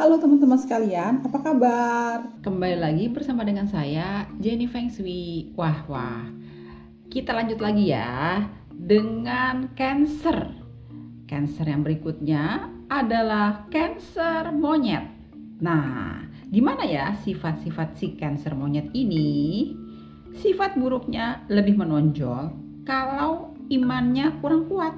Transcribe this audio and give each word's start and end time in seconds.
Halo 0.00 0.16
teman-teman 0.16 0.56
sekalian, 0.56 1.20
apa 1.28 1.44
kabar? 1.44 2.24
Kembali 2.40 2.72
lagi 2.72 3.12
bersama 3.12 3.44
dengan 3.44 3.68
saya 3.68 4.24
Jenny 4.40 4.64
Feng 4.64 4.88
Shui. 4.88 5.52
Wah, 5.60 5.84
wah. 5.92 6.24
Kita 7.12 7.36
lanjut 7.36 7.60
lagi 7.60 7.92
ya 7.92 8.48
dengan 8.72 9.68
Cancer. 9.76 10.56
Cancer 11.28 11.68
yang 11.68 11.84
berikutnya 11.84 12.72
adalah 12.88 13.68
Cancer 13.68 14.48
monyet. 14.56 15.04
Nah, 15.60 16.24
gimana 16.48 16.88
ya 16.88 17.12
sifat-sifat 17.20 18.00
si 18.00 18.16
Cancer 18.16 18.56
monyet 18.56 18.88
ini? 18.96 19.68
Sifat 20.32 20.80
buruknya 20.80 21.44
lebih 21.52 21.76
menonjol 21.76 22.56
kalau 22.88 23.52
imannya 23.68 24.32
kurang 24.40 24.64
kuat. 24.64 24.96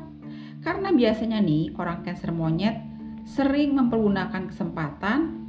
Karena 0.62 0.95
biasanya 0.95 1.42
nih 1.42 1.74
orang 1.74 2.06
Cancer 2.06 2.30
monyet 2.30 2.91
sering 3.22 3.74
mempergunakan 3.78 4.50
kesempatan 4.50 5.42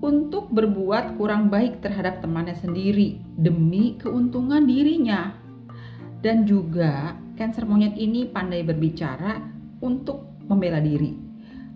untuk 0.00 0.52
berbuat 0.52 1.16
kurang 1.16 1.48
baik 1.48 1.80
terhadap 1.80 2.20
temannya 2.20 2.54
sendiri 2.54 3.20
demi 3.34 3.96
keuntungan 3.96 4.64
dirinya. 4.64 5.34
Dan 6.20 6.44
juga 6.48 7.14
kanker 7.36 7.64
monyet 7.68 7.94
ini 7.96 8.26
pandai 8.26 8.64
berbicara 8.64 9.38
untuk 9.80 10.44
membela 10.48 10.80
diri. 10.80 11.14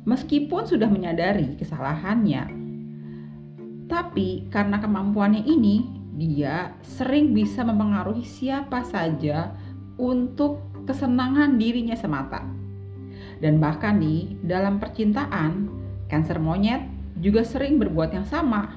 Meskipun 0.09 0.65
sudah 0.65 0.89
menyadari 0.89 1.61
kesalahannya, 1.61 2.49
tapi 3.91 4.49
karena 4.49 4.81
kemampuannya 4.81 5.45
ini, 5.45 5.85
dia 6.17 6.73
sering 6.81 7.35
bisa 7.37 7.67
mempengaruhi 7.67 8.25
siapa 8.25 8.87
saja 8.87 9.53
untuk 10.01 10.63
kesenangan 10.89 11.59
dirinya 11.61 11.99
semata. 11.99 12.60
Dan 13.41 13.57
bahkan 13.57 13.97
nih, 13.97 14.37
dalam 14.45 14.77
percintaan, 14.77 15.73
kanker 16.13 16.37
monyet 16.37 16.85
juga 17.17 17.41
sering 17.41 17.81
berbuat 17.81 18.13
yang 18.13 18.29
sama. 18.29 18.77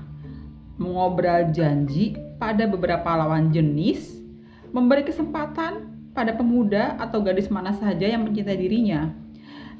Mengobrol 0.79 1.51
janji 1.51 2.15
pada 2.39 2.65
beberapa 2.65 3.11
lawan 3.13 3.51
jenis, 3.51 4.23
memberi 4.71 5.03
kesempatan 5.03 5.91
pada 6.15 6.31
pemuda 6.33 6.95
atau 6.97 7.19
gadis 7.19 7.51
mana 7.51 7.75
saja 7.75 8.07
yang 8.07 8.23
mencintai 8.23 8.57
dirinya. 8.57 9.11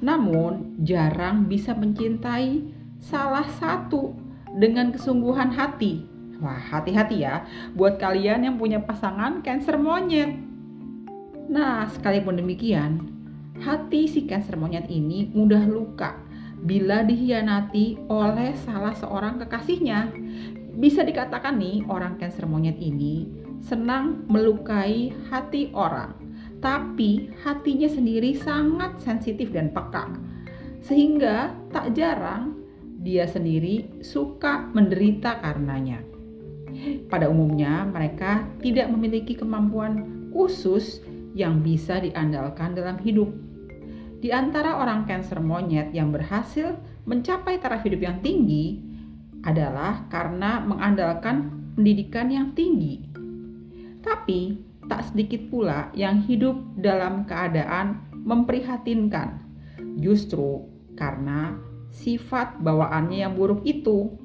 Namun, 0.04 0.84
jarang 0.84 1.48
bisa 1.48 1.72
mencintai 1.72 2.68
salah 3.00 3.48
satu 3.56 4.12
dengan 4.52 4.92
kesungguhan 4.92 5.56
hati. 5.56 6.04
Wah, 6.44 6.60
hati-hati 6.60 7.24
ya 7.24 7.48
buat 7.72 7.96
kalian 7.96 8.44
yang 8.44 8.56
punya 8.60 8.84
pasangan 8.84 9.40
kanker 9.40 9.80
monyet. 9.80 10.36
Nah, 11.48 11.88
sekalipun 11.88 12.36
demikian, 12.36 13.13
hati 13.62 14.10
si 14.10 14.26
cancer 14.26 14.58
monyet 14.58 14.90
ini 14.90 15.30
mudah 15.30 15.68
luka 15.70 16.18
bila 16.64 17.04
dihianati 17.04 18.08
oleh 18.08 18.56
salah 18.64 18.96
seorang 18.96 19.38
kekasihnya. 19.44 20.10
Bisa 20.74 21.06
dikatakan 21.06 21.60
nih, 21.60 21.86
orang 21.86 22.18
cancer 22.18 22.50
monyet 22.50 22.80
ini 22.82 23.30
senang 23.62 24.26
melukai 24.26 25.14
hati 25.30 25.70
orang, 25.76 26.18
tapi 26.64 27.30
hatinya 27.46 27.88
sendiri 27.88 28.34
sangat 28.34 28.98
sensitif 29.04 29.54
dan 29.54 29.70
peka. 29.70 30.10
Sehingga 30.82 31.54
tak 31.70 31.94
jarang 31.94 32.58
dia 33.04 33.28
sendiri 33.28 34.02
suka 34.02 34.72
menderita 34.72 35.40
karenanya. 35.44 36.02
Pada 37.08 37.30
umumnya, 37.30 37.86
mereka 37.86 38.48
tidak 38.64 38.90
memiliki 38.90 39.38
kemampuan 39.38 40.26
khusus 40.34 41.06
yang 41.34 41.66
bisa 41.66 41.98
diandalkan 42.00 42.78
dalam 42.78 43.02
hidup. 43.02 43.30
Di 44.24 44.32
antara 44.32 44.80
orang 44.80 45.04
kanker 45.04 45.44
monyet 45.44 45.92
yang 45.92 46.14
berhasil 46.14 46.80
mencapai 47.04 47.60
taraf 47.60 47.84
hidup 47.84 48.00
yang 48.00 48.18
tinggi 48.24 48.80
adalah 49.44 50.08
karena 50.08 50.64
mengandalkan 50.64 51.52
pendidikan 51.76 52.32
yang 52.32 52.56
tinggi. 52.56 53.04
Tapi 54.00 54.56
tak 54.88 55.12
sedikit 55.12 55.52
pula 55.52 55.92
yang 55.92 56.24
hidup 56.24 56.56
dalam 56.80 57.28
keadaan 57.28 58.08
memprihatinkan, 58.24 59.44
justru 60.00 60.64
karena 60.96 61.60
sifat 61.92 62.64
bawaannya 62.64 63.28
yang 63.28 63.36
buruk 63.36 63.68
itu. 63.68 64.16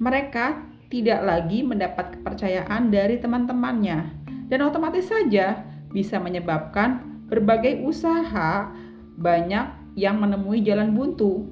Mereka 0.00 0.64
tidak 0.88 1.20
lagi 1.20 1.60
mendapat 1.60 2.16
kepercayaan 2.16 2.88
dari 2.88 3.20
teman-temannya, 3.20 3.98
dan 4.48 4.60
otomatis 4.64 5.12
saja 5.12 5.69
bisa 5.90 6.22
menyebabkan 6.22 7.22
berbagai 7.30 7.82
usaha 7.86 8.70
banyak 9.20 9.66
yang 9.94 10.18
menemui 10.18 10.62
jalan 10.62 10.94
buntu. 10.94 11.46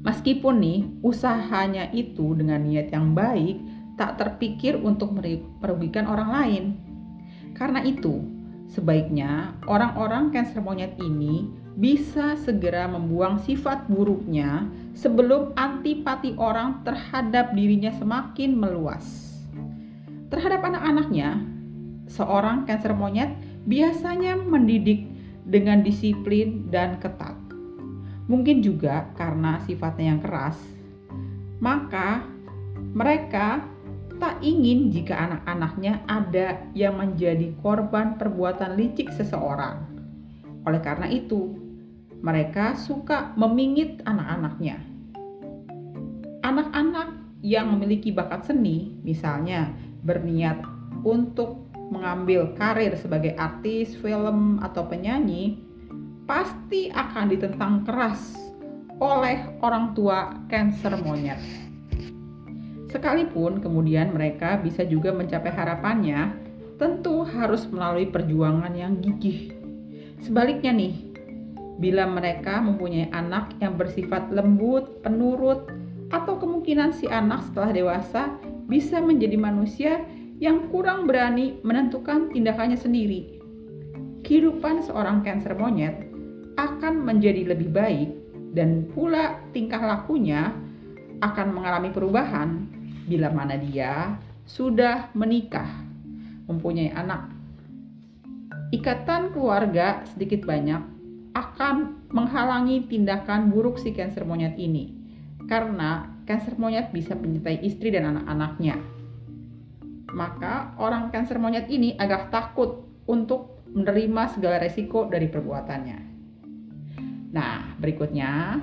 Meskipun 0.00 0.54
nih 0.58 0.80
usahanya 1.04 1.92
itu 1.92 2.32
dengan 2.32 2.64
niat 2.64 2.88
yang 2.88 3.12
baik 3.12 3.60
tak 4.00 4.16
terpikir 4.16 4.80
untuk 4.80 5.12
merugikan 5.60 6.08
orang 6.08 6.30
lain. 6.32 6.64
Karena 7.52 7.84
itu, 7.84 8.24
sebaiknya 8.72 9.60
orang-orang 9.68 10.32
kanker 10.32 10.64
monyet 10.64 10.96
ini 10.96 11.52
bisa 11.76 12.40
segera 12.40 12.88
membuang 12.88 13.36
sifat 13.44 13.92
buruknya 13.92 14.64
sebelum 14.96 15.52
antipati 15.52 16.32
orang 16.40 16.80
terhadap 16.80 17.52
dirinya 17.52 17.92
semakin 17.92 18.56
meluas. 18.56 19.36
Terhadap 20.32 20.64
anak-anaknya, 20.64 21.59
seorang 22.10 22.66
kanker 22.66 22.92
monyet 22.92 23.30
biasanya 23.64 24.34
mendidik 24.34 25.06
dengan 25.46 25.86
disiplin 25.86 26.66
dan 26.68 26.98
ketat. 26.98 27.38
Mungkin 28.26 28.62
juga 28.62 29.10
karena 29.14 29.62
sifatnya 29.62 30.14
yang 30.14 30.22
keras, 30.22 30.58
maka 31.62 32.26
mereka 32.94 33.62
tak 34.20 34.42
ingin 34.44 34.92
jika 34.92 35.16
anak-anaknya 35.16 36.04
ada 36.04 36.60
yang 36.76 37.00
menjadi 37.00 37.56
korban 37.64 38.20
perbuatan 38.20 38.76
licik 38.76 39.08
seseorang. 39.16 39.88
Oleh 40.68 40.82
karena 40.84 41.08
itu, 41.08 41.56
mereka 42.20 42.76
suka 42.76 43.32
memingit 43.34 44.04
anak-anaknya. 44.04 44.76
Anak-anak 46.44 47.08
yang 47.40 47.72
memiliki 47.72 48.12
bakat 48.12 48.44
seni, 48.52 49.00
misalnya 49.00 49.72
berniat 50.04 50.60
untuk 51.00 51.69
mengambil 51.90 52.54
karir 52.54 52.94
sebagai 52.94 53.34
artis, 53.34 53.98
film, 53.98 54.62
atau 54.62 54.86
penyanyi, 54.86 55.58
pasti 56.24 56.88
akan 56.94 57.26
ditentang 57.34 57.82
keras 57.82 58.38
oleh 59.02 59.58
orang 59.60 59.92
tua 59.98 60.38
kanker 60.46 61.02
monyet. 61.02 61.42
Sekalipun 62.90 63.58
kemudian 63.58 64.14
mereka 64.14 64.58
bisa 64.58 64.86
juga 64.86 65.10
mencapai 65.10 65.50
harapannya, 65.50 66.34
tentu 66.78 67.26
harus 67.26 67.66
melalui 67.66 68.06
perjuangan 68.06 68.70
yang 68.74 68.98
gigih. 69.02 69.54
Sebaliknya 70.22 70.70
nih, 70.74 70.94
bila 71.80 72.04
mereka 72.06 72.60
mempunyai 72.60 73.08
anak 73.10 73.56
yang 73.58 73.74
bersifat 73.74 74.30
lembut, 74.30 75.02
penurut, 75.02 75.70
atau 76.10 76.36
kemungkinan 76.36 76.92
si 76.92 77.06
anak 77.06 77.46
setelah 77.50 77.70
dewasa 77.70 78.22
bisa 78.66 78.98
menjadi 78.98 79.38
manusia 79.38 80.02
yang 80.40 80.72
kurang 80.72 81.04
berani 81.04 81.60
menentukan 81.60 82.32
tindakannya 82.32 82.80
sendiri. 82.80 83.38
Kehidupan 84.24 84.80
seorang 84.80 85.20
kanker 85.20 85.52
monyet 85.52 86.08
akan 86.56 87.04
menjadi 87.04 87.52
lebih 87.52 87.68
baik 87.68 88.10
dan 88.56 88.88
pula 88.88 89.36
tingkah 89.52 89.78
lakunya 89.78 90.56
akan 91.20 91.52
mengalami 91.52 91.92
perubahan 91.92 92.64
bila 93.04 93.28
mana 93.28 93.60
dia 93.60 94.16
sudah 94.48 95.12
menikah, 95.12 95.68
mempunyai 96.48 96.88
anak. 96.96 97.28
Ikatan 98.72 99.36
keluarga 99.36 100.08
sedikit 100.08 100.48
banyak 100.48 100.80
akan 101.36 102.08
menghalangi 102.10 102.88
tindakan 102.88 103.52
buruk 103.52 103.76
si 103.76 103.92
kanker 103.92 104.24
monyet 104.24 104.56
ini 104.56 104.96
karena 105.46 106.10
kanker 106.24 106.56
monyet 106.56 106.88
bisa 106.90 107.12
menyertai 107.14 107.60
istri 107.62 107.90
dan 107.94 108.14
anak-anaknya 108.14 108.99
maka 110.14 110.74
orang 110.78 111.08
kanker 111.14 111.38
monyet 111.38 111.66
ini 111.70 111.94
agak 111.98 112.30
takut 112.34 112.86
untuk 113.06 113.62
menerima 113.70 114.34
segala 114.34 114.58
resiko 114.58 115.06
dari 115.06 115.30
perbuatannya. 115.30 115.98
Nah, 117.30 117.78
berikutnya 117.78 118.58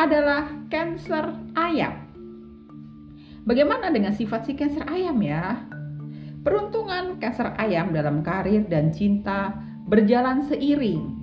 adalah 0.00 0.48
kanker 0.72 1.56
ayam. 1.56 2.08
Bagaimana 3.44 3.92
dengan 3.92 4.16
sifat 4.16 4.48
si 4.48 4.52
kanker 4.56 4.88
ayam 4.88 5.20
ya? 5.20 5.68
Peruntungan 6.40 7.20
kanker 7.20 7.56
ayam 7.60 7.92
dalam 7.92 8.24
karir 8.24 8.64
dan 8.68 8.92
cinta 8.92 9.52
berjalan 9.88 10.44
seiring 10.48 11.18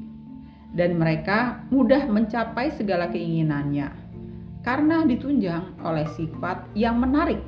dan 0.75 0.99
mereka 0.99 1.63
mudah 1.71 2.03
mencapai 2.05 2.73
segala 2.75 3.07
keinginannya 3.07 3.89
karena 4.65 5.05
ditunjang 5.07 5.79
oleh 5.85 6.03
sifat 6.17 6.67
yang 6.75 6.99
menarik 6.99 7.39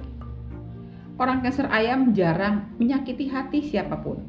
Orang 1.17 1.41
kanker 1.41 1.65
ayam 1.73 2.13
jarang 2.13 2.77
menyakiti 2.77 3.25
hati 3.25 3.65
siapa 3.65 3.97
pun. 3.97 4.21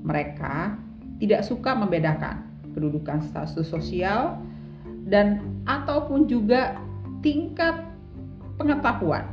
Mereka 0.00 0.80
tidak 1.20 1.44
suka 1.44 1.76
membedakan 1.76 2.48
kedudukan 2.72 3.20
status 3.20 3.68
sosial 3.68 4.40
dan 5.08 5.44
ataupun 5.68 6.24
juga 6.24 6.80
tingkat 7.20 7.84
pengetahuan. 8.56 9.28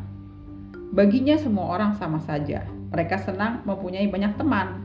Baginya 0.92 1.40
semua 1.40 1.72
orang 1.80 1.96
sama 1.96 2.20
saja. 2.20 2.68
Mereka 2.92 3.16
senang 3.24 3.64
mempunyai 3.64 4.06
banyak 4.12 4.36
teman. 4.36 4.84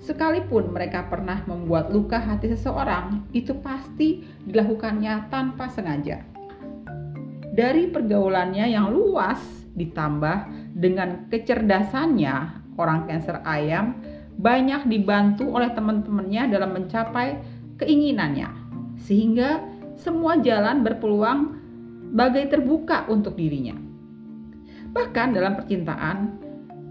Sekalipun 0.00 0.72
mereka 0.72 1.08
pernah 1.08 1.44
membuat 1.44 1.92
luka 1.92 2.16
hati 2.16 2.52
seseorang, 2.52 3.28
itu 3.36 3.52
pasti 3.60 4.24
dilakukannya 4.48 5.28
tanpa 5.28 5.68
sengaja. 5.68 6.24
Dari 7.50 7.90
pergaulannya 7.90 8.70
yang 8.70 8.88
luas 8.94 9.42
ditambah 9.74 10.59
dengan 10.80 11.28
kecerdasannya, 11.28 12.34
orang 12.80 13.04
Cancer 13.04 13.44
ayam 13.44 14.00
banyak 14.40 14.88
dibantu 14.88 15.52
oleh 15.52 15.68
teman-temannya 15.76 16.48
dalam 16.48 16.72
mencapai 16.72 17.36
keinginannya. 17.76 18.48
Sehingga 19.04 19.60
semua 20.00 20.40
jalan 20.40 20.80
berpeluang 20.80 21.40
bagai 22.16 22.48
terbuka 22.48 23.04
untuk 23.12 23.36
dirinya. 23.36 23.76
Bahkan 24.90 25.36
dalam 25.36 25.60
percintaan, 25.60 26.16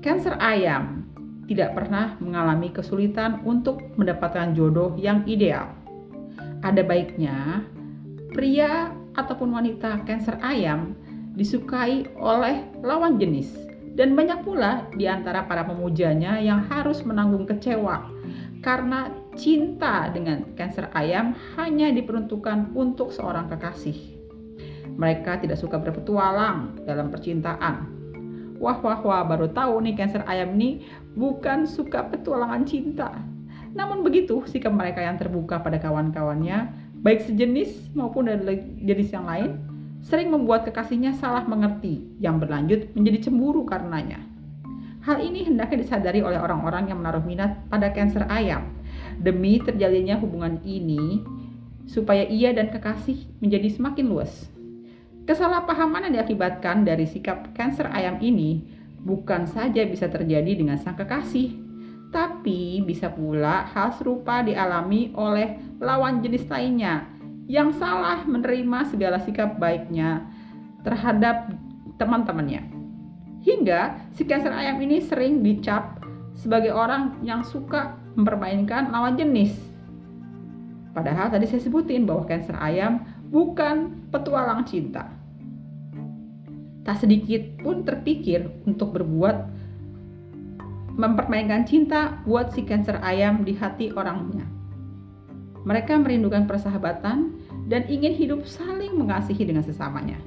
Cancer 0.05 0.37
ayam 0.37 1.03
tidak 1.49 1.73
pernah 1.73 2.13
mengalami 2.21 2.69
kesulitan 2.69 3.41
untuk 3.41 3.81
mendapatkan 3.97 4.53
jodoh 4.53 4.93
yang 5.01 5.25
ideal. 5.25 5.73
Ada 6.61 6.85
baiknya 6.85 7.65
pria 8.37 8.93
ataupun 9.17 9.49
wanita 9.49 10.05
Cancer 10.05 10.37
ayam 10.45 10.93
disukai 11.33 12.05
oleh 12.21 12.69
lawan 12.85 13.17
jenis 13.17 13.68
dan 13.99 14.15
banyak 14.15 14.47
pula 14.47 14.87
di 14.95 15.11
antara 15.11 15.43
para 15.43 15.67
pemujanya 15.67 16.39
yang 16.39 16.63
harus 16.71 17.03
menanggung 17.03 17.43
kecewa 17.43 18.07
karena 18.63 19.11
cinta 19.35 20.07
dengan 20.07 20.55
Cancer 20.55 20.87
ayam 20.95 21.35
hanya 21.59 21.91
diperuntukkan 21.91 22.71
untuk 22.79 23.11
seorang 23.11 23.51
kekasih. 23.51 24.15
Mereka 24.95 25.43
tidak 25.43 25.59
suka 25.59 25.75
berpetualang 25.75 26.79
dalam 26.87 27.11
percintaan. 27.11 27.91
Wah 28.59 28.79
wah 28.79 29.03
wah 29.03 29.23
baru 29.27 29.51
tahu 29.51 29.83
nih 29.83 29.95
Cancer 29.99 30.23
ayam 30.31 30.55
ini 30.55 30.87
bukan 31.19 31.67
suka 31.67 32.07
petualangan 32.07 32.63
cinta. 32.63 33.11
Namun 33.75 33.99
begitu 33.99 34.47
sikap 34.47 34.71
mereka 34.71 35.03
yang 35.03 35.19
terbuka 35.19 35.59
pada 35.59 35.75
kawan-kawannya, 35.75 36.71
baik 37.03 37.27
sejenis 37.27 37.91
maupun 37.95 38.31
dari 38.31 38.63
jenis 38.79 39.11
yang 39.11 39.27
lain, 39.27 39.59
sering 39.99 40.31
membuat 40.31 40.63
kekasihnya 40.63 41.15
salah 41.15 41.43
mengerti 41.43 42.07
yang 42.23 42.39
berlanjut 42.39 42.95
menjadi 42.95 43.29
cemburu 43.29 43.67
karenanya. 43.67 44.23
Hal 45.03 45.23
ini 45.23 45.47
hendaknya 45.47 45.83
disadari 45.83 46.19
oleh 46.19 46.39
orang-orang 46.39 46.91
yang 46.91 46.99
menaruh 46.99 47.23
minat 47.23 47.67
pada 47.71 47.91
Cancer 47.95 48.27
ayam 48.27 48.67
demi 49.19 49.59
terjalinnya 49.63 50.19
hubungan 50.19 50.59
ini 50.63 51.23
supaya 51.87 52.27
ia 52.27 52.51
dan 52.51 52.69
kekasih 52.69 53.27
menjadi 53.39 53.71
semakin 53.73 54.05
luas. 54.05 54.51
Kesalahpahaman 55.23 56.09
yang 56.09 56.21
diakibatkan 56.21 56.83
dari 56.83 57.05
sikap 57.05 57.53
Cancer 57.55 57.87
ayam 57.89 58.19
ini 58.19 58.65
bukan 58.99 59.47
saja 59.47 59.85
bisa 59.87 60.11
terjadi 60.11 60.57
dengan 60.57 60.75
sang 60.81 60.97
kekasih, 60.97 61.55
tapi 62.09 62.81
bisa 62.83 63.13
pula 63.13 63.69
hal 63.69 63.93
serupa 63.95 64.41
dialami 64.41 65.13
oleh 65.13 65.77
lawan 65.79 66.19
jenis 66.25 66.49
lainnya 66.49 67.18
yang 67.49 67.73
salah 67.73 68.21
menerima 68.29 68.93
segala 68.93 69.17
sikap 69.17 69.57
baiknya 69.57 70.29
terhadap 70.85 71.49
teman-temannya. 71.97 72.69
Hingga 73.41 74.13
si 74.13 74.23
Cancer 74.29 74.53
ayam 74.53 74.77
ini 74.79 75.01
sering 75.01 75.41
dicap 75.41 75.97
sebagai 76.37 76.71
orang 76.71 77.17
yang 77.25 77.41
suka 77.41 77.97
mempermainkan 78.13 78.93
lawan 78.93 79.17
jenis. 79.17 79.57
Padahal 80.93 81.33
tadi 81.33 81.49
saya 81.49 81.65
sebutin 81.65 82.05
bahwa 82.05 82.29
Cancer 82.29 82.53
ayam 82.61 83.01
bukan 83.33 84.07
petualang 84.13 84.63
cinta 84.69 85.19
tak 86.89 87.05
sedikit 87.05 87.61
pun 87.61 87.85
terpikir 87.85 88.49
untuk 88.65 88.97
berbuat 88.97 89.45
mempermainkan 90.97 91.63
cinta 91.63 92.17
buat 92.25 92.49
si 92.49 92.65
cancer 92.65 92.97
ayam 93.05 93.45
di 93.45 93.53
hati 93.53 93.93
orangnya. 93.93 94.49
Mereka 95.69 96.01
merindukan 96.01 96.49
persahabatan 96.49 97.38
dan 97.69 97.85
ingin 97.85 98.17
hidup 98.17 98.43
saling 98.49 98.97
mengasihi 98.97 99.45
dengan 99.45 99.61
sesamanya. 99.61 100.17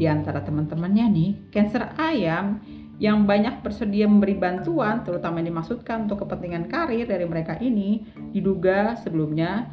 Di 0.00 0.08
antara 0.08 0.40
teman-temannya 0.40 1.06
nih, 1.12 1.30
cancer 1.52 1.92
ayam 2.00 2.58
yang 2.96 3.28
banyak 3.28 3.60
bersedia 3.60 4.08
memberi 4.08 4.36
bantuan, 4.36 5.04
terutama 5.04 5.44
yang 5.44 5.52
dimaksudkan 5.52 6.08
untuk 6.08 6.24
kepentingan 6.24 6.72
karir 6.72 7.04
dari 7.04 7.28
mereka 7.28 7.60
ini, 7.60 8.08
diduga 8.32 8.96
sebelumnya 8.96 9.68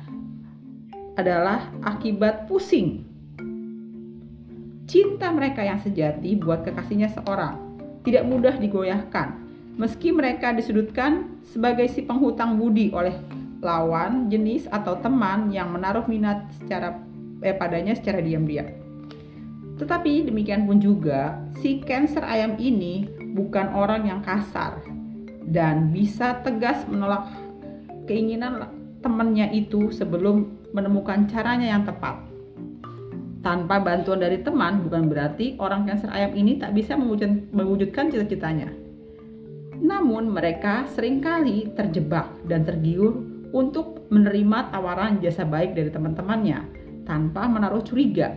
adalah 1.16 1.72
akibat 1.82 2.46
pusing 2.46 3.08
Cinta 4.88 5.36
mereka 5.36 5.68
yang 5.68 5.84
sejati 5.84 6.40
buat 6.40 6.64
kekasihnya 6.64 7.12
seorang 7.12 7.60
tidak 8.08 8.24
mudah 8.24 8.56
digoyahkan, 8.56 9.36
meski 9.76 10.16
mereka 10.16 10.56
disudutkan 10.56 11.44
sebagai 11.44 11.92
si 11.92 12.08
penghutang 12.08 12.56
budi 12.56 12.96
oleh 12.96 13.12
lawan, 13.68 14.32
jenis 14.32 14.72
atau 14.72 14.96
teman 15.04 15.52
yang 15.52 15.76
menaruh 15.76 16.08
minat 16.08 16.48
secara 16.56 16.96
eh, 17.44 17.52
padanya 17.52 17.92
secara 17.92 18.24
diam-diam. 18.24 18.72
Tetapi 19.76 20.32
demikian 20.32 20.64
pun 20.64 20.80
juga 20.80 21.44
si 21.60 21.84
Cancer 21.84 22.24
ayam 22.24 22.56
ini 22.56 23.06
bukan 23.36 23.76
orang 23.76 24.08
yang 24.08 24.24
kasar 24.24 24.80
dan 25.52 25.92
bisa 25.92 26.40
tegas 26.42 26.88
menolak 26.88 27.28
keinginan 28.08 28.72
temannya 29.04 29.52
itu 29.54 29.92
sebelum 29.92 30.58
menemukan 30.72 31.28
caranya 31.30 31.78
yang 31.78 31.84
tepat 31.86 32.28
tanpa 33.46 33.80
bantuan 33.80 34.20
dari 34.20 34.42
teman 34.44 34.84
bukan 34.84 35.08
berarti 35.08 35.56
orang 35.62 35.88
cancer 35.88 36.12
ayam 36.12 36.36
ini 36.36 36.60
tak 36.60 36.76
bisa 36.76 37.00
mewujudkan 37.00 38.12
cita-citanya. 38.12 38.68
Namun 39.78 40.34
mereka 40.34 40.90
sering 40.92 41.22
kali 41.22 41.70
terjebak 41.78 42.28
dan 42.50 42.66
tergiur 42.66 43.27
untuk 43.52 44.08
menerima 44.12 44.72
tawaran 44.72 45.20
jasa 45.24 45.48
baik 45.48 45.76
dari 45.76 45.92
teman-temannya 45.92 46.60
tanpa 47.08 47.48
menaruh 47.48 47.84
curiga. 47.84 48.36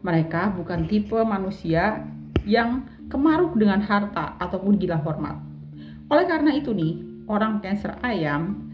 Mereka 0.00 0.54
bukan 0.56 0.86
tipe 0.86 1.18
manusia 1.26 2.06
yang 2.48 2.86
kemaruk 3.12 3.58
dengan 3.58 3.82
harta 3.84 4.38
ataupun 4.40 4.78
gila 4.80 5.00
hormat. 5.02 5.36
Oleh 6.08 6.24
karena 6.24 6.56
itu 6.56 6.72
nih, 6.72 7.26
orang 7.28 7.60
cancer 7.60 7.98
ayam 8.00 8.68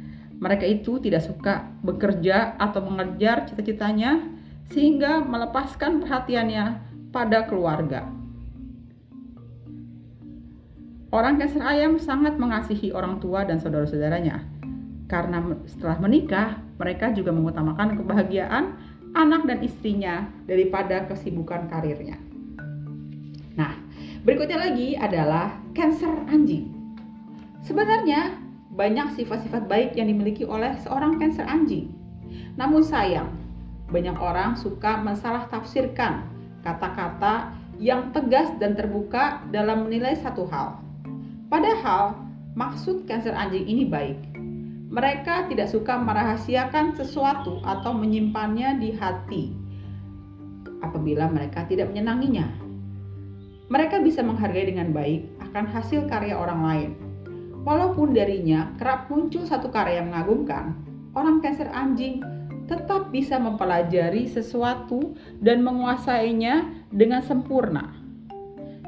mereka 0.45 0.67
itu 0.67 0.99
tidak 0.99 1.23
suka 1.25 1.73
bekerja 1.81 2.59
atau 2.59 2.83
mengejar 2.85 3.47
cita-citanya 3.47 4.21
sehingga 4.69 5.23
melepaskan 5.23 6.03
perhatiannya 6.03 6.65
pada 7.15 7.47
keluarga. 7.47 8.11
Orang 11.15 11.39
Cancer 11.39 11.63
ayam 11.63 11.95
sangat 12.03 12.35
mengasihi 12.43 12.91
orang 12.91 13.23
tua 13.23 13.47
dan 13.47 13.63
saudara-saudaranya. 13.63 14.43
Karena 15.05 15.45
setelah 15.69 16.01
menikah, 16.01 16.61
mereka 16.81 17.13
juga 17.13 17.31
mengutamakan 17.31 18.01
kebahagiaan 18.01 18.65
anak 19.15 19.47
dan 19.47 19.63
istrinya 19.63 20.27
daripada 20.49 21.07
kesibukan 21.07 21.71
karirnya. 21.71 22.19
Nah, 23.55 23.79
berikutnya 24.27 24.59
lagi 24.59 24.99
adalah 24.99 25.55
Cancer 25.77 26.11
anjing. 26.27 26.75
Sebenarnya 27.63 28.35
banyak 28.75 29.15
sifat-sifat 29.15 29.71
baik 29.71 29.95
yang 29.95 30.11
dimiliki 30.11 30.43
oleh 30.43 30.75
seorang 30.83 31.23
Cancer 31.23 31.47
anjing. 31.47 31.95
Namun 32.59 32.83
sayang, 32.83 33.31
banyak 33.95 34.19
orang 34.19 34.59
suka 34.59 34.99
mensalah 34.99 35.47
tafsirkan 35.47 36.27
kata-kata 36.67 37.55
yang 37.79 38.11
tegas 38.11 38.51
dan 38.59 38.75
terbuka 38.75 39.43
dalam 39.55 39.87
menilai 39.87 40.19
satu 40.19 40.47
hal. 40.51 40.83
Padahal 41.47 42.19
maksud 42.59 43.07
Cancer 43.07 43.31
anjing 43.31 43.63
ini 43.63 43.87
baik. 43.87 44.34
Mereka 44.95 45.51
tidak 45.51 45.75
suka 45.75 45.99
merahasiakan 45.99 46.95
sesuatu 46.95 47.59
atau 47.67 47.91
menyimpannya 47.91 48.79
di 48.79 48.95
hati 48.95 49.51
apabila 50.87 51.27
mereka 51.27 51.67
tidak 51.67 51.91
menyenanginya. 51.91 52.47
Mereka 53.75 54.07
bisa 54.07 54.23
menghargai 54.23 54.71
dengan 54.71 54.95
baik 54.95 55.27
akan 55.51 55.67
hasil 55.67 56.07
karya 56.07 56.39
orang 56.39 56.61
lain. 56.63 56.91
Walaupun 57.67 58.15
darinya 58.15 58.71
kerap 58.79 59.11
muncul 59.11 59.43
satu 59.43 59.67
karya 59.75 59.99
yang 59.99 60.15
mengagumkan, 60.15 60.79
orang 61.19 61.43
Cancer 61.43 61.67
anjing 61.75 62.23
tetap 62.71 63.11
bisa 63.11 63.35
mempelajari 63.35 64.31
sesuatu 64.31 65.19
dan 65.43 65.67
menguasainya 65.67 66.87
dengan 66.95 67.19
sempurna. 67.19 67.99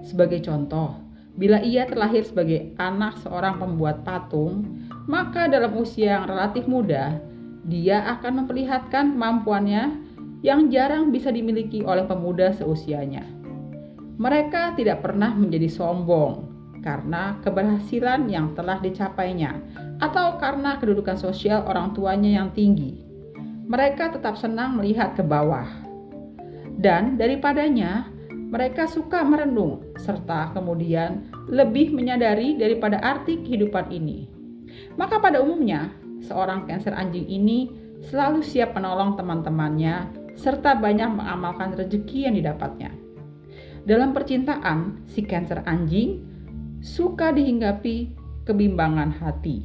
Sebagai 0.06 0.38
contoh, 0.46 1.02
bila 1.34 1.58
ia 1.66 1.82
terlahir 1.82 2.22
sebagai 2.22 2.78
anak 2.78 3.20
seorang 3.20 3.58
pembuat 3.58 4.06
patung, 4.06 4.85
maka 5.06 5.46
dalam 5.46 5.74
usia 5.78 6.18
yang 6.18 6.26
relatif 6.26 6.66
muda, 6.66 7.18
dia 7.66 8.06
akan 8.18 8.44
memperlihatkan 8.44 9.14
kemampuannya 9.14 10.06
yang 10.42 10.70
jarang 10.70 11.10
bisa 11.10 11.30
dimiliki 11.34 11.82
oleh 11.82 12.06
pemuda 12.06 12.54
seusianya. 12.54 13.26
Mereka 14.16 14.78
tidak 14.78 15.02
pernah 15.02 15.34
menjadi 15.34 15.66
sombong 15.70 16.54
karena 16.84 17.38
keberhasilan 17.42 18.30
yang 18.30 18.54
telah 18.54 18.78
dicapainya, 18.78 19.58
atau 19.98 20.38
karena 20.38 20.78
kedudukan 20.78 21.18
sosial 21.18 21.66
orang 21.66 21.90
tuanya 21.96 22.38
yang 22.38 22.54
tinggi 22.54 23.06
mereka 23.66 24.14
tetap 24.14 24.38
senang 24.38 24.78
melihat 24.78 25.18
ke 25.18 25.26
bawah. 25.26 25.66
Dan 26.78 27.18
daripadanya, 27.18 28.06
mereka 28.30 28.86
suka 28.86 29.26
merenung 29.26 29.82
serta 29.98 30.54
kemudian 30.54 31.26
lebih 31.50 31.90
menyadari 31.90 32.54
daripada 32.54 33.02
arti 33.02 33.42
kehidupan 33.42 33.90
ini. 33.90 34.30
Maka 34.96 35.20
pada 35.20 35.42
umumnya, 35.42 35.92
seorang 36.24 36.64
Cancer 36.64 36.92
anjing 36.96 37.28
ini 37.28 37.70
selalu 38.04 38.44
siap 38.44 38.76
menolong 38.76 39.16
teman-temannya 39.16 40.24
serta 40.36 40.76
banyak 40.76 41.16
mengamalkan 41.16 41.72
rezeki 41.72 42.28
yang 42.28 42.34
didapatnya. 42.36 42.92
Dalam 43.86 44.12
percintaan, 44.12 45.06
si 45.08 45.24
Cancer 45.24 45.64
anjing 45.64 46.20
suka 46.82 47.32
dihinggapi 47.32 48.12
kebimbangan 48.44 49.16
hati 49.16 49.62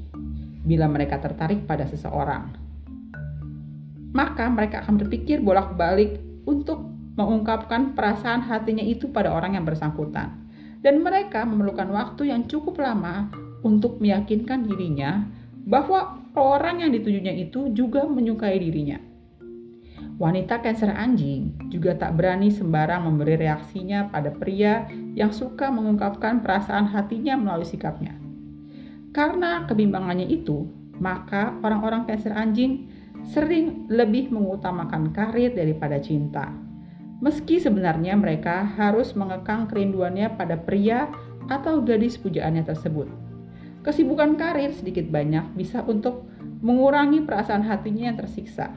bila 0.62 0.88
mereka 0.88 1.18
tertarik 1.20 1.66
pada 1.66 1.90
seseorang. 1.90 2.54
Maka 4.12 4.46
mereka 4.52 4.84
akan 4.86 5.00
berpikir 5.02 5.40
bolak-balik 5.42 6.20
untuk 6.46 6.84
mengungkapkan 7.16 7.98
perasaan 7.98 8.44
hatinya 8.46 8.84
itu 8.84 9.10
pada 9.12 9.32
orang 9.32 9.56
yang 9.60 9.66
bersangkutan. 9.68 10.38
Dan 10.82 11.06
mereka 11.06 11.46
memerlukan 11.46 11.94
waktu 11.94 12.34
yang 12.34 12.50
cukup 12.50 12.82
lama 12.82 13.30
untuk 13.62 14.02
meyakinkan 14.02 14.66
dirinya 14.66 15.26
bahwa 15.66 16.22
orang 16.34 16.82
yang 16.82 16.92
ditujunya 16.94 17.34
itu 17.38 17.70
juga 17.74 18.06
menyukai 18.06 18.58
dirinya. 18.58 18.98
Wanita 20.22 20.62
Cancer 20.62 20.94
anjing 20.94 21.58
juga 21.74 21.98
tak 21.98 22.14
berani 22.14 22.54
sembarang 22.54 23.10
memberi 23.10 23.42
reaksinya 23.42 24.10
pada 24.14 24.30
pria 24.30 24.86
yang 25.18 25.34
suka 25.34 25.74
mengungkapkan 25.74 26.46
perasaan 26.46 26.94
hatinya 26.94 27.34
melalui 27.38 27.66
sikapnya. 27.66 28.14
Karena 29.12 29.66
kebimbangannya 29.66 30.30
itu, 30.30 30.70
maka 31.02 31.58
orang-orang 31.66 32.06
Cancer 32.06 32.38
anjing 32.38 32.86
sering 33.26 33.90
lebih 33.90 34.30
mengutamakan 34.30 35.10
karir 35.10 35.54
daripada 35.58 35.98
cinta. 35.98 36.54
Meski 37.22 37.62
sebenarnya 37.62 38.18
mereka 38.18 38.66
harus 38.78 39.14
mengekang 39.14 39.70
kerinduannya 39.70 40.38
pada 40.38 40.58
pria 40.58 41.10
atau 41.50 41.82
gadis 41.82 42.18
pujaannya 42.18 42.66
tersebut. 42.66 43.31
Kesibukan 43.82 44.38
karir 44.38 44.70
sedikit 44.78 45.10
banyak 45.10 45.58
bisa 45.58 45.82
untuk 45.82 46.30
mengurangi 46.62 47.26
perasaan 47.26 47.66
hatinya 47.66 48.14
yang 48.14 48.18
tersiksa. 48.18 48.70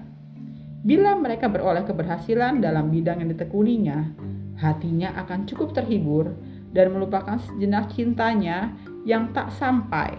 Bila 0.84 1.16
mereka 1.16 1.48
beroleh 1.48 1.84
keberhasilan 1.84 2.60
dalam 2.60 2.88
bidang 2.88 3.20
yang 3.20 3.28
ditekuninya, 3.32 4.16
hatinya 4.60 5.12
akan 5.24 5.44
cukup 5.44 5.76
terhibur 5.76 6.32
dan 6.72 6.92
melupakan 6.92 7.36
sejenak 7.36 7.92
cintanya 7.92 8.72
yang 9.04 9.32
tak 9.36 9.52
sampai. 9.52 10.16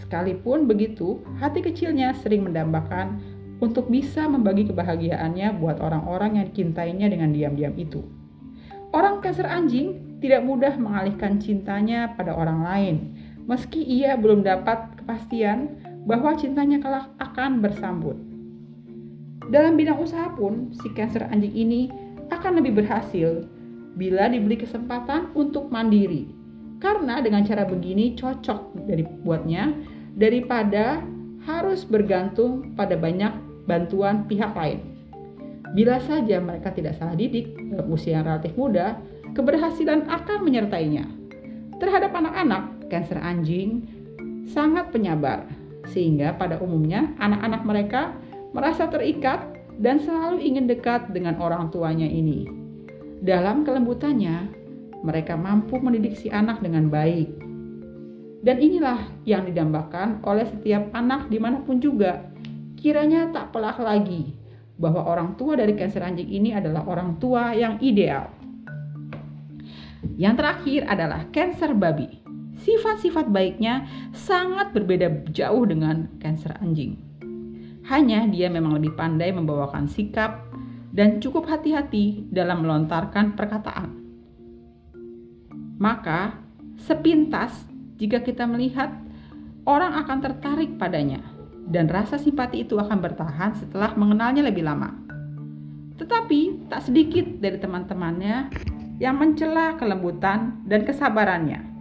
Sekalipun 0.00 0.64
begitu, 0.64 1.20
hati 1.40 1.60
kecilnya 1.60 2.16
sering 2.18 2.44
mendambakan 2.44 3.20
untuk 3.62 3.88
bisa 3.88 4.26
membagi 4.26 4.68
kebahagiaannya 4.68 5.60
buat 5.60 5.78
orang-orang 5.78 6.40
yang 6.40 6.44
dicintainya 6.50 7.06
dengan 7.08 7.30
diam-diam 7.30 7.72
itu. 7.78 8.04
Orang 8.90 9.24
Cancer 9.24 9.46
anjing 9.46 10.18
tidak 10.18 10.44
mudah 10.44 10.74
mengalihkan 10.76 11.40
cintanya 11.40 12.12
pada 12.14 12.34
orang 12.34 12.60
lain, 12.62 12.96
meski 13.44 13.80
ia 13.84 14.16
belum 14.16 14.44
dapat 14.44 15.00
kepastian 15.00 15.80
bahwa 16.04 16.36
cintanya 16.36 16.80
kelak 16.80 17.08
akan 17.20 17.60
bersambut. 17.64 18.16
Dalam 19.48 19.76
bidang 19.76 20.00
usaha 20.00 20.32
pun, 20.32 20.72
si 20.72 20.88
Cancer 20.96 21.28
anjing 21.28 21.52
ini 21.52 21.92
akan 22.32 22.60
lebih 22.60 22.80
berhasil 22.80 23.44
bila 23.94 24.28
diberi 24.32 24.56
kesempatan 24.56 25.32
untuk 25.36 25.68
mandiri. 25.68 26.32
Karena 26.80 27.20
dengan 27.20 27.44
cara 27.44 27.64
begini 27.64 28.16
cocok 28.16 28.88
dari 28.88 29.04
buatnya 29.04 29.72
daripada 30.16 31.00
harus 31.44 31.84
bergantung 31.84 32.72
pada 32.76 32.96
banyak 32.96 33.32
bantuan 33.68 34.24
pihak 34.28 34.52
lain. 34.56 34.80
Bila 35.74 35.98
saja 36.00 36.38
mereka 36.38 36.70
tidak 36.70 36.96
salah 36.96 37.16
didik 37.18 37.56
dalam 37.72 37.88
usia 37.90 38.20
yang 38.20 38.28
relatif 38.28 38.54
muda, 38.54 39.00
keberhasilan 39.34 40.06
akan 40.06 40.38
menyertainya. 40.46 41.04
Terhadap 41.82 42.14
anak-anak, 42.14 42.73
kanker 42.92 43.20
anjing 43.20 43.86
sangat 44.48 44.92
penyabar, 44.92 45.48
sehingga 45.92 46.36
pada 46.36 46.60
umumnya 46.60 47.12
anak-anak 47.20 47.62
mereka 47.64 48.02
merasa 48.52 48.88
terikat 48.88 49.44
dan 49.80 49.98
selalu 49.98 50.40
ingin 50.40 50.70
dekat 50.70 51.10
dengan 51.10 51.36
orang 51.42 51.72
tuanya 51.72 52.06
ini. 52.06 52.46
Dalam 53.24 53.64
kelembutannya, 53.64 54.52
mereka 55.04 55.36
mampu 55.36 55.80
mendidik 55.80 56.16
si 56.16 56.28
anak 56.28 56.60
dengan 56.60 56.92
baik, 56.92 57.28
dan 58.44 58.60
inilah 58.60 59.00
yang 59.24 59.48
didambakan 59.48 60.20
oleh 60.24 60.44
setiap 60.44 60.92
anak 60.92 61.32
di 61.32 61.40
mana 61.40 61.64
pun 61.64 61.80
juga. 61.80 62.28
Kiranya 62.76 63.32
tak 63.32 63.56
pelak 63.56 63.80
lagi 63.80 64.36
bahwa 64.76 65.08
orang 65.08 65.40
tua 65.40 65.56
dari 65.56 65.72
Cancer 65.72 66.04
anjing 66.04 66.28
ini 66.28 66.52
adalah 66.52 66.84
orang 66.84 67.16
tua 67.16 67.56
yang 67.56 67.80
ideal. 67.80 68.28
Yang 70.20 70.34
terakhir 70.36 70.80
adalah 70.84 71.20
Cancer 71.32 71.72
babi. 71.72 72.23
Sifat-sifat 72.64 73.28
baiknya 73.28 73.84
sangat 74.16 74.72
berbeda 74.72 75.28
jauh 75.36 75.68
dengan 75.68 76.08
Cancer 76.16 76.56
anjing. 76.64 76.96
Hanya 77.84 78.24
dia 78.24 78.48
memang 78.48 78.80
lebih 78.80 78.96
pandai 78.96 79.36
membawakan 79.36 79.84
sikap 79.84 80.48
dan 80.88 81.20
cukup 81.20 81.44
hati-hati 81.44 82.24
dalam 82.32 82.64
melontarkan 82.64 83.36
perkataan. 83.36 84.00
Maka, 85.76 86.40
sepintas 86.80 87.68
jika 88.00 88.24
kita 88.24 88.48
melihat 88.48 88.96
orang 89.68 90.00
akan 90.00 90.18
tertarik 90.24 90.80
padanya 90.80 91.20
dan 91.68 91.84
rasa 91.92 92.16
simpati 92.16 92.64
itu 92.64 92.80
akan 92.80 92.96
bertahan 92.96 93.52
setelah 93.60 93.92
mengenalnya 93.92 94.40
lebih 94.40 94.64
lama. 94.64 94.96
Tetapi 96.00 96.72
tak 96.72 96.88
sedikit 96.88 97.28
dari 97.44 97.60
teman-temannya 97.60 98.48
yang 99.04 99.20
mencela 99.20 99.76
kelembutan 99.76 100.64
dan 100.64 100.88
kesabarannya 100.88 101.73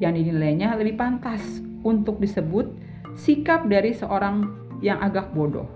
yang 0.00 0.16
dinilainya 0.16 0.74
lebih 0.74 0.96
pantas 0.96 1.60
untuk 1.84 2.18
disebut 2.18 2.72
sikap 3.14 3.68
dari 3.68 3.92
seorang 3.92 4.48
yang 4.80 4.98
agak 4.98 5.30
bodoh. 5.36 5.68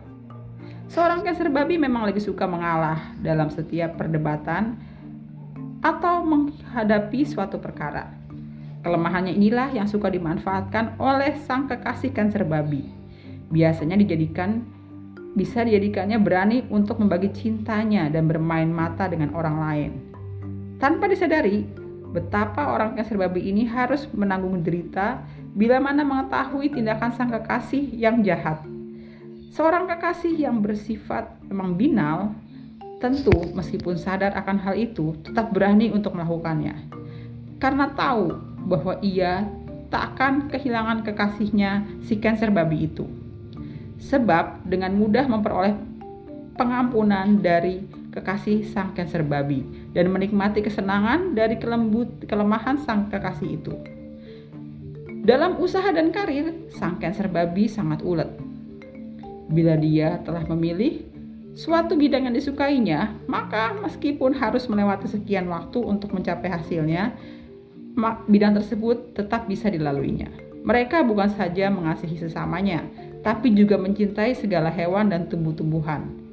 Seorang 0.89 1.25
cancer 1.25 1.49
babi 1.53 1.77
memang 1.77 2.09
lebih 2.09 2.25
suka 2.25 2.49
mengalah 2.49 3.17
dalam 3.21 3.53
setiap 3.53 4.01
perdebatan 4.01 4.81
atau 5.85 6.25
menghadapi 6.25 7.29
suatu 7.29 7.61
perkara. 7.61 8.09
Kelemahannya 8.85 9.33
inilah 9.33 9.73
yang 9.73 9.89
suka 9.89 10.13
dimanfaatkan 10.13 11.01
oleh 11.01 11.37
sang 11.41 11.69
kekasih 11.69 12.13
kanker 12.13 12.45
babi. 12.45 12.85
Biasanya 13.49 13.97
dijadikan 13.97 14.65
bisa 15.35 15.65
dijadikannya 15.65 16.21
berani 16.21 16.65
untuk 16.69 17.01
membagi 17.01 17.33
cintanya 17.33 18.07
dan 18.13 18.29
bermain 18.29 18.69
mata 18.69 19.09
dengan 19.09 19.33
orang 19.35 19.57
lain. 19.57 19.91
Tanpa 20.79 21.09
disadari, 21.09 21.84
betapa 22.15 22.71
orang 22.71 22.95
kanker 22.95 23.19
babi 23.27 23.51
ini 23.51 23.67
harus 23.67 24.07
menanggung 24.15 24.63
derita 24.63 25.27
bila 25.51 25.83
mana 25.83 26.07
mengetahui 26.07 26.71
tindakan 26.71 27.11
sang 27.11 27.35
kekasih 27.35 27.91
yang 27.91 28.23
jahat. 28.23 28.63
Seorang 29.51 29.91
kekasih 29.91 30.47
yang 30.47 30.63
bersifat 30.63 31.35
memang 31.51 31.75
binal, 31.75 32.31
tentu 33.03 33.35
meskipun 33.51 33.99
sadar 33.99 34.31
akan 34.39 34.63
hal 34.63 34.79
itu, 34.79 35.19
tetap 35.27 35.51
berani 35.51 35.91
untuk 35.91 36.15
melakukannya. 36.15 36.87
Karena 37.59 37.91
tahu 37.91 38.35
bahwa 38.71 38.95
ia 39.03 39.47
tak 39.91 40.15
akan 40.15 40.51
kehilangan 40.51 41.03
kekasihnya 41.07 42.03
si 42.07 42.19
Cancer 42.19 42.51
babi 42.51 42.91
itu. 42.91 43.07
Sebab 43.99 44.67
dengan 44.67 44.95
mudah 44.95 45.27
memperoleh 45.27 45.75
pengampunan 46.55 47.39
dari 47.43 47.83
kekasih 48.15 48.63
sang 48.71 48.95
Cancer 48.95 49.27
babi 49.27 49.67
dan 49.91 50.07
menikmati 50.15 50.63
kesenangan 50.63 51.35
dari 51.35 51.59
kelembut 51.59 52.23
kelemahan 52.31 52.79
sang 52.79 53.11
kekasih 53.11 53.59
itu. 53.59 53.75
Dalam 55.25 55.59
usaha 55.59 55.89
dan 55.91 56.15
karir, 56.15 56.71
sang 56.71 57.03
Cancer 57.03 57.27
babi 57.27 57.67
sangat 57.67 58.07
ulet. 58.07 58.31
Bila 59.51 59.75
dia 59.75 60.23
telah 60.23 60.47
memilih 60.47 61.03
suatu 61.59 61.99
bidang 61.99 62.31
yang 62.31 62.37
disukainya, 62.37 63.19
maka 63.27 63.75
meskipun 63.83 64.37
harus 64.39 64.71
melewati 64.71 65.11
sekian 65.11 65.51
waktu 65.51 65.81
untuk 65.83 66.15
mencapai 66.15 66.53
hasilnya, 66.53 67.17
bidang 68.29 68.55
tersebut 68.63 69.17
tetap 69.17 69.51
bisa 69.51 69.73
dilaluinya. 69.73 70.29
Mereka 70.65 71.05
bukan 71.05 71.29
saja 71.33 71.69
mengasihi 71.69 72.17
sesamanya, 72.21 72.85
tapi 73.21 73.53
juga 73.53 73.77
mencintai 73.77 74.37
segala 74.37 74.69
hewan 74.73 75.13
dan 75.13 75.29
tumbuh-tumbuhan. 75.29 76.24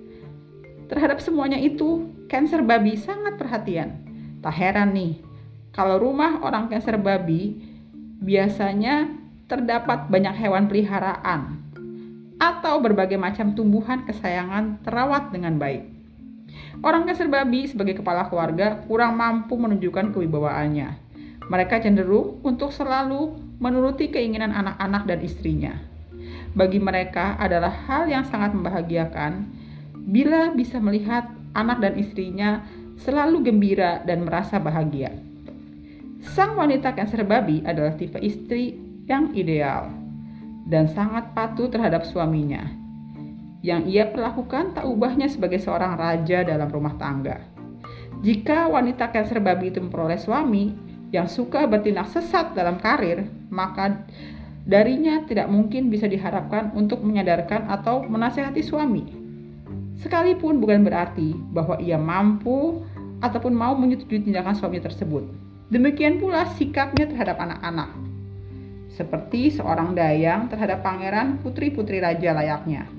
Terhadap 0.92 1.24
semuanya 1.24 1.56
itu, 1.56 2.12
Cancer 2.28 2.60
babi 2.60 3.00
sangat 3.00 3.40
perhatian. 3.40 4.04
Tak 4.44 4.52
heran 4.52 4.92
nih, 4.92 5.24
kalau 5.72 5.96
rumah 5.96 6.44
orang 6.44 6.68
Cancer 6.68 7.00
babi 7.00 7.56
biasanya 8.20 9.08
terdapat 9.48 10.12
banyak 10.12 10.36
hewan 10.36 10.68
peliharaan 10.68 11.64
atau 12.36 12.84
berbagai 12.84 13.16
macam 13.16 13.56
tumbuhan 13.56 14.04
kesayangan 14.04 14.84
terawat 14.84 15.32
dengan 15.32 15.56
baik. 15.56 15.88
Orang 16.84 17.08
Cancer 17.08 17.32
babi 17.32 17.72
sebagai 17.72 18.04
kepala 18.04 18.28
keluarga 18.28 18.84
kurang 18.84 19.16
mampu 19.16 19.56
menunjukkan 19.56 20.12
kewibawaannya 20.12 21.12
mereka 21.52 21.84
cenderung 21.84 22.40
untuk 22.48 22.72
selalu 22.72 23.36
menuruti 23.60 24.08
keinginan 24.08 24.56
anak-anak 24.56 25.04
dan 25.04 25.20
istrinya. 25.20 25.74
Bagi 26.56 26.80
mereka 26.80 27.36
adalah 27.36 27.72
hal 27.92 28.08
yang 28.08 28.24
sangat 28.24 28.56
membahagiakan 28.56 29.52
bila 30.06 30.54
bisa 30.54 30.82
melihat 30.82 31.30
anak 31.54 31.84
dan 31.84 31.94
istrinya 32.00 32.66
selalu 33.02 33.46
gembira 33.46 34.02
dan 34.06 34.26
merasa 34.26 34.62
bahagia. 34.62 35.14
Sang 36.22 36.54
wanita 36.54 36.94
Cancer 36.94 37.26
babi 37.26 37.66
adalah 37.66 37.98
tipe 37.98 38.22
istri 38.22 38.78
yang 39.10 39.34
ideal 39.34 39.90
dan 40.70 40.86
sangat 40.86 41.34
patuh 41.34 41.68
terhadap 41.68 42.06
suaminya. 42.06 42.62
Yang 43.62 43.82
ia 43.94 44.06
perlakukan 44.10 44.74
tak 44.78 44.86
ubahnya 44.86 45.30
sebagai 45.30 45.62
seorang 45.62 45.98
raja 45.98 46.46
dalam 46.46 46.70
rumah 46.70 46.98
tangga. 46.98 47.42
Jika 48.22 48.70
wanita 48.70 49.10
Cancer 49.10 49.42
babi 49.42 49.74
itu 49.74 49.82
memperoleh 49.82 50.22
suami 50.22 50.74
yang 51.10 51.26
suka 51.26 51.66
bertindak 51.66 52.10
sesat 52.14 52.54
dalam 52.54 52.78
karir, 52.78 53.26
maka 53.50 54.06
darinya 54.62 55.26
tidak 55.26 55.50
mungkin 55.50 55.90
bisa 55.90 56.06
diharapkan 56.06 56.70
untuk 56.78 57.02
menyadarkan 57.02 57.66
atau 57.66 58.06
menasehati 58.06 58.62
suami. 58.62 59.21
Sekalipun 60.02 60.58
bukan 60.58 60.82
berarti 60.82 61.38
bahwa 61.54 61.78
ia 61.78 61.96
mampu 61.96 62.82
ataupun 63.22 63.54
mau 63.54 63.78
menyetujui 63.78 64.26
tindakan 64.26 64.58
suami 64.58 64.82
tersebut. 64.82 65.30
Demikian 65.70 66.18
pula 66.18 66.50
sikapnya 66.58 67.06
terhadap 67.06 67.38
anak-anak. 67.38 67.94
Seperti 68.92 69.54
seorang 69.54 69.94
dayang 69.96 70.50
terhadap 70.50 70.84
pangeran 70.84 71.40
putri-putri 71.40 72.02
raja 72.02 72.34
layaknya. 72.34 72.90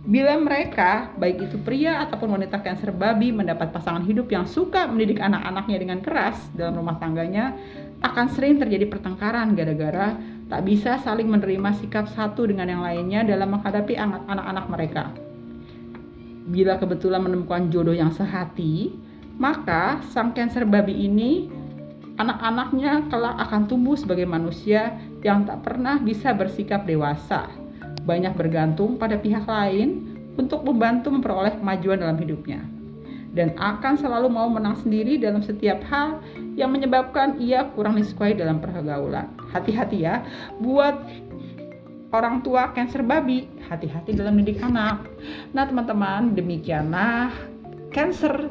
Bila 0.00 0.32
mereka, 0.40 1.12
baik 1.20 1.50
itu 1.50 1.60
pria 1.60 2.00
ataupun 2.08 2.40
wanita 2.40 2.64
cancer 2.64 2.88
babi, 2.88 3.36
mendapat 3.36 3.68
pasangan 3.68 4.00
hidup 4.00 4.32
yang 4.32 4.48
suka 4.48 4.88
mendidik 4.88 5.20
anak-anaknya 5.20 5.76
dengan 5.76 5.98
keras 6.00 6.40
dalam 6.56 6.80
rumah 6.80 6.96
tangganya, 6.96 7.52
akan 8.00 8.26
sering 8.32 8.56
terjadi 8.56 8.88
pertengkaran 8.88 9.52
gara-gara 9.52 10.16
tak 10.48 10.64
bisa 10.64 10.96
saling 11.04 11.28
menerima 11.28 11.76
sikap 11.76 12.08
satu 12.08 12.48
dengan 12.48 12.66
yang 12.66 12.82
lainnya 12.82 13.28
dalam 13.28 13.54
menghadapi 13.54 13.92
anak-anak 14.00 14.66
mereka. 14.72 15.04
Bila 16.50 16.76
kebetulan 16.82 17.22
menemukan 17.22 17.70
jodoh 17.70 17.94
yang 17.94 18.10
sehati, 18.10 18.90
maka 19.38 20.02
sang 20.10 20.34
cancer 20.34 20.66
babi 20.66 21.06
ini 21.06 21.46
anak-anaknya 22.18 23.08
kelak 23.08 23.38
akan 23.48 23.70
tumbuh 23.70 23.96
sebagai 23.96 24.26
manusia 24.26 24.98
yang 25.24 25.46
tak 25.46 25.64
pernah 25.64 25.96
bisa 25.96 26.36
bersikap 26.36 26.84
dewasa 26.84 27.48
banyak 28.04 28.32
bergantung 28.36 29.00
pada 29.00 29.16
pihak 29.16 29.48
lain 29.48 30.18
untuk 30.36 30.64
membantu 30.64 31.08
memperoleh 31.12 31.56
kemajuan 31.56 32.00
dalam 32.00 32.16
hidupnya 32.20 32.60
dan 33.30 33.54
akan 33.54 33.94
selalu 33.94 34.26
mau 34.26 34.50
menang 34.50 34.74
sendiri 34.82 35.14
dalam 35.16 35.38
setiap 35.40 35.78
hal 35.86 36.18
yang 36.58 36.74
menyebabkan 36.74 37.38
ia 37.38 37.62
kurang 37.78 37.94
disukai 37.94 38.34
dalam 38.34 38.58
pergaulan. 38.58 39.30
Hati-hati 39.54 40.02
ya 40.02 40.26
buat 40.58 40.98
orang 42.10 42.42
tua 42.42 42.74
cancer 42.74 43.02
babi, 43.06 43.46
hati-hati 43.70 44.14
dalam 44.14 44.34
mendidik 44.34 44.62
anak. 44.62 45.06
Nah, 45.54 45.64
teman-teman, 45.66 46.34
demikianlah 46.34 47.30
cancer 47.94 48.50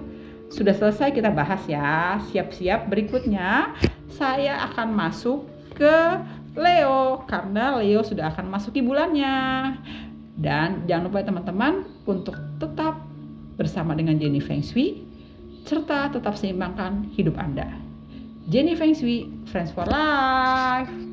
sudah 0.49 0.73
selesai 0.73 1.13
kita 1.13 1.29
bahas 1.29 1.61
ya. 1.69 2.17
Siap-siap 2.31 2.89
berikutnya 2.89 3.75
saya 4.09 4.65
akan 4.71 4.95
masuk 4.95 5.45
ke 5.77 5.95
Leo 6.57 7.23
karena 7.29 7.77
Leo 7.79 8.01
sudah 8.01 8.33
akan 8.33 8.49
masuki 8.49 8.81
bulannya. 8.81 9.77
Dan 10.39 10.87
jangan 10.87 11.11
lupa 11.11 11.23
teman-teman 11.23 11.83
untuk 12.07 12.35
tetap 12.63 13.03
bersama 13.59 13.91
dengan 13.91 14.15
Jenny 14.15 14.39
Feng 14.39 14.63
Shui 14.63 15.03
serta 15.67 16.09
tetap 16.09 16.39
seimbangkan 16.39 17.11
hidup 17.13 17.35
Anda. 17.35 17.67
Jenny 18.49 18.73
Feng 18.73 18.95
Shui, 18.95 19.29
Friends 19.51 19.69
for 19.75 19.85
Life. 19.85 21.08